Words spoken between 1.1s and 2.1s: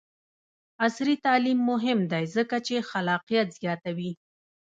تعلیم مهم